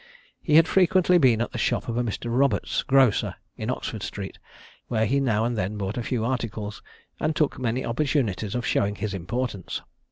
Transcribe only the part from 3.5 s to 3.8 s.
in